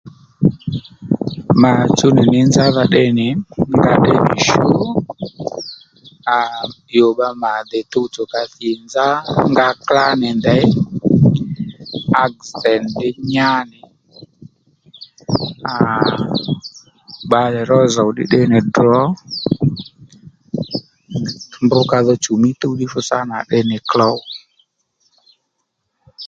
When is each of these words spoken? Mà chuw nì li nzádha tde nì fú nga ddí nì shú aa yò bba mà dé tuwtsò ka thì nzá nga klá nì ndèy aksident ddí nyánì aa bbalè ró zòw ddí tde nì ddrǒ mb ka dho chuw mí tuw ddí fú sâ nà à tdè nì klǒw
Mà 1.61 1.71
chuw 1.97 2.11
nì 2.15 2.23
li 2.33 2.41
nzádha 2.49 2.83
tde 2.87 3.03
nì 3.17 3.27
fú 3.51 3.61
nga 3.77 3.93
ddí 3.97 4.11
nì 4.27 4.37
shú 4.47 4.67
aa 6.35 6.61
yò 6.95 7.07
bba 7.13 7.27
mà 7.43 7.51
dé 7.71 7.79
tuwtsò 7.91 8.23
ka 8.33 8.41
thì 8.53 8.69
nzá 8.85 9.07
nga 9.51 9.67
klá 9.87 10.05
nì 10.21 10.29
ndèy 10.39 10.65
aksident 12.23 12.85
ddí 12.91 13.07
nyánì 13.31 13.79
aa 15.71 16.13
bbalè 17.27 17.61
ró 17.69 17.79
zòw 17.95 18.09
ddí 18.13 18.23
tde 18.27 18.41
nì 18.51 18.59
ddrǒ 18.65 18.99
mb 21.63 21.71
ka 21.91 21.97
dho 22.05 22.13
chuw 22.23 22.37
mí 22.43 22.49
tuw 22.61 22.73
ddí 22.75 22.85
fú 22.91 22.99
sâ 23.09 23.17
nà 23.29 23.35
à 23.41 23.47
tdè 23.47 23.59
nì 23.69 23.77
klǒw 23.89 24.17